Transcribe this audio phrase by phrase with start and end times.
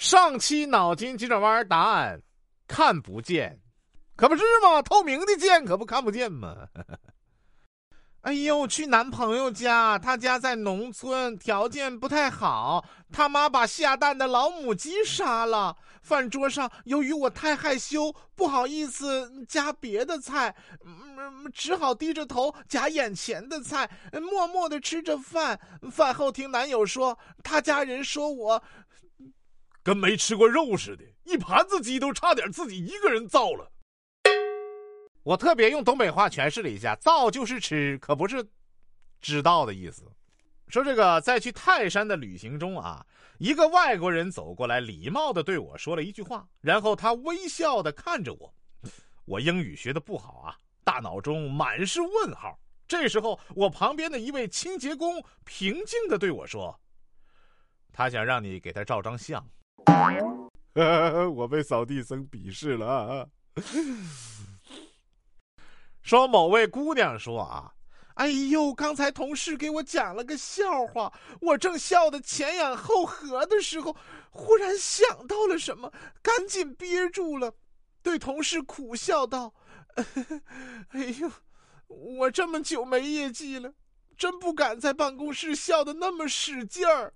[0.00, 2.22] 上期脑筋急转弯答案
[2.66, 3.60] 看不见，
[4.16, 4.80] 可不是吗？
[4.80, 6.66] 透明的见可不看不见吗？
[8.22, 12.82] 哎呦，去男朋友家，他家在农村，条件不太好。
[13.12, 15.76] 他妈把下蛋的老母鸡杀了。
[16.02, 25.60] 饭桌上，由于我太害羞，不好意思夹别的菜，嗯，只好低着头夹眼前的菜，默默的吃着饭。
[25.92, 28.62] 饭后听男友说，他家人说我
[29.90, 33.68] 跟没吃过肉似的，一盘子鸡都差点自己一个人造了。
[35.24, 38.48] 我特别用东北话诠释了一下，“造”就是吃，可不是
[39.20, 40.04] 知道的意思。
[40.68, 43.04] 说这个在去泰山的旅行中啊，
[43.40, 48.54] 一个外国人走过来，礼貌的对我说了一句话，然后他微笑的看着我。
[49.24, 52.56] 我英语学的不好啊，大脑中满是问号。
[52.86, 56.80] 这时候，我旁边的一位清洁工平静的对我说
[57.92, 59.44] ：“他想让你给他照张相。”
[61.34, 63.28] 我被扫地僧鄙视了。
[66.02, 67.72] 说某位姑娘说啊，
[68.14, 73.96] 哎呦，刚才同事给我讲了个笑话，我正笑得前仰后合的时候，
[74.30, 75.92] 忽然想到了什么，
[76.22, 77.52] 赶紧憋住了，
[78.02, 79.52] 对同事苦笑道
[80.90, 81.30] ：“哎呦，
[81.88, 83.72] 我这么久没业绩了，
[84.16, 87.12] 真不敢在办公室笑得那么使劲儿，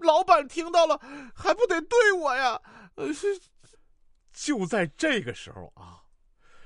[0.00, 0.98] 老板听到了
[1.34, 2.60] 还不得对我呀？”
[2.96, 3.08] 呃，
[4.32, 5.98] 就在这个时候啊。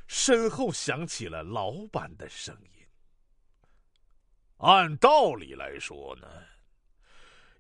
[0.07, 2.87] 身后响起了老板的声音。
[4.59, 6.29] 按道理来说呢，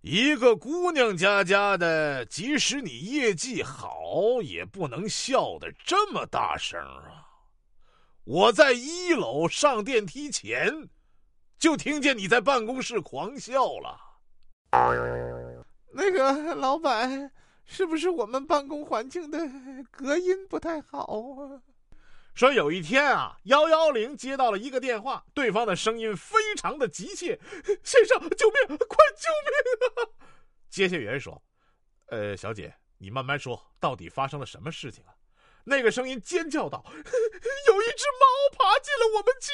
[0.02, 7.27] 一个姑娘家家的，即使你业绩好，也不能笑得这么大声啊！
[8.25, 10.91] 我在一楼上电梯前，
[11.58, 13.98] 就听见你在办公室狂笑了。
[15.95, 17.31] 那个 老板，
[17.64, 19.39] 是不是我们办公环境的
[19.91, 21.62] 隔音不太好啊？
[22.34, 27.39] 说有一天啊，幺幺零接到了一个电话，对方的声音非常的急切
[27.85, 28.77] ：“先生，救命！
[28.77, 30.11] 快救命啊！”
[30.68, 31.41] 接线员说
[32.11, 35.14] ：“呃，小姐，你慢慢说，到底发生了什么事情啊？”
[35.63, 39.52] 那个声音尖叫道：“有一只猫爬进了我们家。”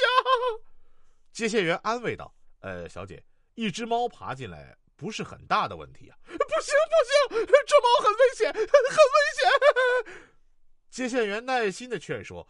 [1.33, 3.23] 接线员安慰道：“呃，小姐，
[3.55, 6.19] 一只猫爬进来不是很大的问题啊。
[6.29, 6.75] ”“不行
[7.31, 10.23] 不行，这猫很危险， 很危险。”
[10.91, 12.47] 接线员耐心的劝说。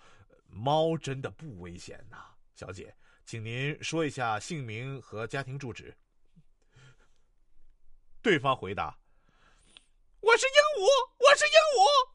[0.53, 2.17] 猫真的不危险呐，
[2.57, 2.93] 小姐，
[3.25, 5.97] 请您说一下姓名和家庭住址。
[8.21, 8.99] 对方回答
[10.19, 10.89] ：“我是鹦鹉，
[11.21, 12.11] 我是鹦鹉。”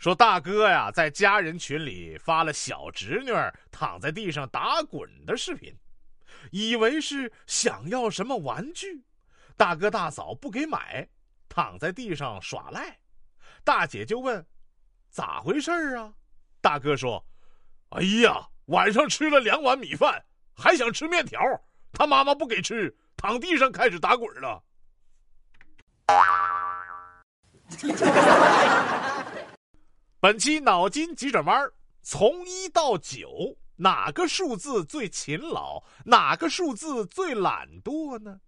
[0.00, 3.30] 说大哥呀，在家人群里发了小侄女
[3.70, 5.76] 躺在地上打滚的视频，
[6.50, 9.04] 以为是想要什么玩具，
[9.56, 11.08] 大哥大嫂不给买，
[11.48, 12.98] 躺在地上耍赖，
[13.64, 14.44] 大姐就问。
[15.10, 16.12] 咋回事啊？
[16.60, 17.24] 大哥说
[17.96, 20.22] ：“哎呀，晚上吃了两碗米饭，
[20.52, 21.40] 还想吃面条，
[21.92, 24.62] 他妈妈不给吃，躺地上开始打滚了。
[30.20, 31.70] ”本期脑筋急转弯：
[32.02, 35.82] 从一到九，哪个数字最勤劳？
[36.04, 38.40] 哪个数字最懒惰呢？